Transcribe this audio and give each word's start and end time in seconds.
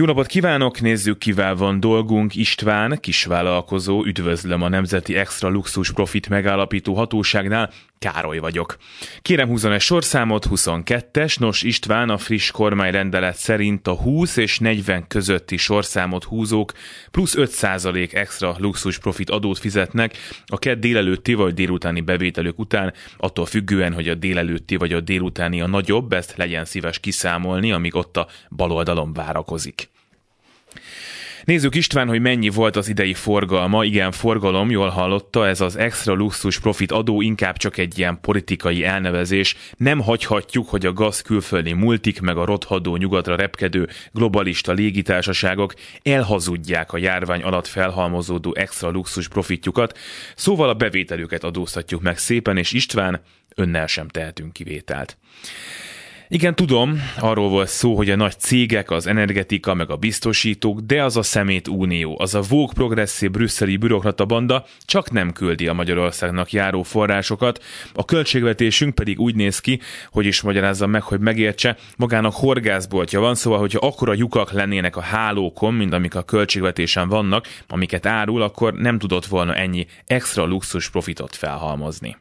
Jó 0.00 0.06
napot 0.06 0.26
kívánok, 0.26 0.80
nézzük 0.80 1.18
kivel 1.18 1.54
van 1.54 1.80
dolgunk. 1.80 2.34
István, 2.34 2.98
kisvállalkozó, 3.00 4.04
üdvözlöm 4.04 4.62
a 4.62 4.68
Nemzeti 4.68 5.16
Extra 5.16 5.48
Luxus 5.48 5.92
Profit 5.92 6.28
megállapító 6.28 6.94
hatóságnál. 6.94 7.70
Károly 7.98 8.38
vagyok. 8.38 8.76
Kérem 9.22 9.48
húzzon 9.48 9.72
egy 9.72 9.80
sorszámot, 9.80 10.46
22-es. 10.50 11.38
Nos, 11.38 11.62
István 11.62 12.10
a 12.10 12.18
friss 12.18 12.50
kormányrendelet 12.50 13.36
szerint 13.36 13.86
a 13.86 13.94
20 13.94 14.36
és 14.36 14.58
40 14.58 15.06
közötti 15.06 15.56
sorszámot 15.56 16.24
húzók 16.24 16.72
plusz 17.10 17.34
5% 17.36 18.14
extra 18.14 18.54
luxus 18.58 18.98
profit 18.98 19.30
adót 19.30 19.58
fizetnek 19.58 20.16
a 20.46 20.58
kedd 20.58 20.80
délelőtti 20.80 21.34
vagy 21.34 21.54
délutáni 21.54 22.00
bevételük 22.00 22.58
után, 22.58 22.92
attól 23.16 23.46
függően, 23.46 23.92
hogy 23.92 24.08
a 24.08 24.14
délelőtti 24.14 24.76
vagy 24.76 24.92
a 24.92 25.00
délutáni 25.00 25.60
a 25.60 25.66
nagyobb, 25.66 26.12
ezt 26.12 26.36
legyen 26.36 26.64
szíves 26.64 26.98
kiszámolni, 26.98 27.72
amíg 27.72 27.94
ott 27.94 28.16
a 28.16 28.28
bal 28.50 28.72
oldalon 28.72 29.12
várakozik. 29.12 29.89
Nézzük 31.44 31.74
István, 31.74 32.08
hogy 32.08 32.20
mennyi 32.20 32.48
volt 32.48 32.76
az 32.76 32.88
idei 32.88 33.14
forgalma. 33.14 33.84
Igen, 33.84 34.12
forgalom, 34.12 34.70
jól 34.70 34.88
hallotta, 34.88 35.46
ez 35.48 35.60
az 35.60 35.76
extra 35.76 36.14
luxus 36.14 36.58
profit 36.58 36.92
adó 36.92 37.20
inkább 37.20 37.56
csak 37.56 37.76
egy 37.76 37.98
ilyen 37.98 38.18
politikai 38.20 38.84
elnevezés. 38.84 39.56
Nem 39.76 40.00
hagyhatjuk, 40.00 40.68
hogy 40.68 40.86
a 40.86 40.92
gaz 40.92 41.22
külföldi 41.22 41.72
multik 41.72 42.20
meg 42.20 42.36
a 42.36 42.44
rothadó 42.44 42.96
nyugatra 42.96 43.36
repkedő 43.36 43.88
globalista 44.12 44.72
légitársaságok 44.72 45.74
elhazudják 46.02 46.92
a 46.92 46.98
járvány 46.98 47.42
alatt 47.42 47.66
felhalmozódó 47.66 48.54
extra 48.54 48.90
luxus 48.90 49.28
profitjukat, 49.28 49.98
szóval 50.34 50.68
a 50.68 50.74
bevételüket 50.74 51.44
adóztatjuk 51.44 52.02
meg 52.02 52.18
szépen, 52.18 52.56
és 52.56 52.72
István, 52.72 53.20
önnel 53.54 53.86
sem 53.86 54.08
tehetünk 54.08 54.52
kivételt. 54.52 55.16
Igen, 56.32 56.54
tudom, 56.54 57.02
arról 57.18 57.48
volt 57.48 57.68
szó, 57.68 57.96
hogy 57.96 58.10
a 58.10 58.16
nagy 58.16 58.38
cégek, 58.38 58.90
az 58.90 59.06
energetika, 59.06 59.74
meg 59.74 59.90
a 59.90 59.96
biztosítók, 59.96 60.80
de 60.80 61.04
az 61.04 61.16
a 61.16 61.22
szemét 61.22 61.68
unió, 61.68 62.16
az 62.20 62.34
a 62.34 62.40
vók 62.40 62.72
progresszív 62.72 63.30
brüsszeli 63.30 63.76
bürokrata 63.76 64.24
banda 64.24 64.64
csak 64.84 65.10
nem 65.10 65.32
küldi 65.32 65.66
a 65.66 65.72
Magyarországnak 65.72 66.52
járó 66.52 66.82
forrásokat, 66.82 67.64
a 67.94 68.04
költségvetésünk 68.04 68.94
pedig 68.94 69.20
úgy 69.20 69.34
néz 69.34 69.58
ki, 69.58 69.80
hogy 70.10 70.26
is 70.26 70.40
magyarázzam 70.40 70.90
meg, 70.90 71.02
hogy 71.02 71.20
megértse, 71.20 71.76
magának 71.96 72.34
horgászboltja 72.34 73.20
van, 73.20 73.34
szóval, 73.34 73.58
hogyha 73.58 73.86
akkora 73.86 74.14
lyukak 74.14 74.52
lennének 74.52 74.96
a 74.96 75.00
hálókon, 75.00 75.74
mint 75.74 75.92
amik 75.92 76.14
a 76.14 76.22
költségvetésen 76.22 77.08
vannak, 77.08 77.46
amiket 77.68 78.06
árul, 78.06 78.42
akkor 78.42 78.74
nem 78.74 78.98
tudott 78.98 79.26
volna 79.26 79.54
ennyi 79.54 79.86
extra 80.06 80.44
luxus 80.44 80.90
profitot 80.90 81.36
felhalmozni. 81.36 82.16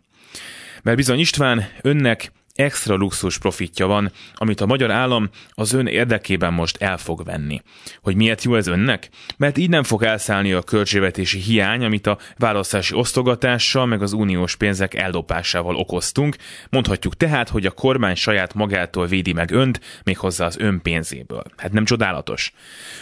Mert 0.84 0.98
bizony 0.98 1.20
István, 1.20 1.68
önnek 1.82 2.32
extra 2.60 2.96
luxus 2.96 3.38
profitja 3.38 3.88
van, 3.88 4.12
amit 4.36 4.62
a 4.62 4.66
magyar 4.66 4.92
állam 4.92 5.30
az 5.50 5.74
ön 5.74 5.88
érdekében 5.88 6.54
most 6.54 6.78
el 6.82 6.98
fog 6.98 7.24
venni. 7.24 7.62
Hogy 8.02 8.16
miért 8.16 8.44
jó 8.44 8.56
ez 8.56 8.68
önnek? 8.68 9.10
Mert 9.38 9.58
így 9.58 9.70
nem 9.70 9.84
fog 9.84 10.04
elszállni 10.04 10.54
a 10.54 10.62
költségvetési 10.62 11.40
hiány, 11.40 11.84
amit 11.84 12.08
a 12.08 12.18
választási 12.38 12.96
osztogatással 12.96 13.86
meg 13.86 14.02
az 14.02 14.14
uniós 14.14 14.56
pénzek 14.56 14.94
eldopásával 14.94 15.76
okoztunk. 15.76 16.36
Mondhatjuk 16.70 17.18
tehát, 17.18 17.50
hogy 17.50 17.66
a 17.66 17.72
kormány 17.72 18.16
saját 18.16 18.54
magától 18.54 19.08
védi 19.08 19.34
meg 19.34 19.52
önt, 19.52 19.80
méghozzá 20.04 20.46
az 20.46 20.58
ön 20.58 20.82
pénzéből. 20.82 21.44
Hát 21.58 21.72
nem 21.72 21.86
csodálatos. 21.86 22.54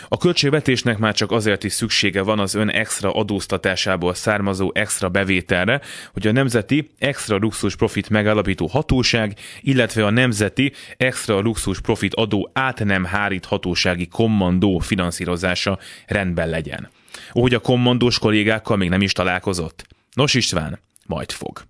A 0.07 0.17
költségvetésnek 0.17 0.97
már 0.97 1.13
csak 1.13 1.31
azért 1.31 1.63
is 1.63 1.73
szüksége 1.73 2.21
van 2.21 2.39
az 2.39 2.55
ön 2.55 2.69
extra 2.69 3.11
adóztatásából 3.11 4.13
származó 4.13 4.71
extra 4.73 5.09
bevételre, 5.09 5.81
hogy 6.13 6.27
a 6.27 6.31
nemzeti 6.31 6.89
extra 6.99 7.37
luxus 7.37 7.75
profit 7.75 8.09
megállapító 8.09 8.67
hatóság 8.67 9.35
illetve 9.61 10.05
a 10.05 10.09
Nemzeti 10.09 10.73
Extra 10.97 11.39
Luxus 11.39 11.81
Profit 11.81 12.13
Adó 12.13 12.49
át 12.53 12.83
nem 12.83 13.03
háríthatósági 13.03 14.07
kommandó 14.07 14.79
finanszírozása 14.79 15.79
rendben 16.05 16.49
legyen. 16.49 16.89
Úgy 17.31 17.53
a 17.53 17.59
kommandós 17.59 18.19
kollégákkal 18.19 18.77
még 18.77 18.89
nem 18.89 19.01
is 19.01 19.11
találkozott? 19.11 19.87
Nos 20.13 20.33
István, 20.33 20.79
majd 21.05 21.31
fog. 21.31 21.65